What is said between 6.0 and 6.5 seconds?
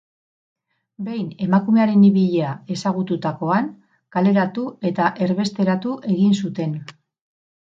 egin